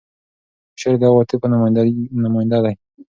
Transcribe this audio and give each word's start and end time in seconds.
شعر 0.79 0.95
د 1.01 1.03
عواطفو 1.11 1.47
نماینده 2.23 2.59
دی. 2.65 2.75